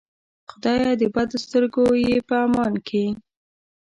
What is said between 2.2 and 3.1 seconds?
په امان کې.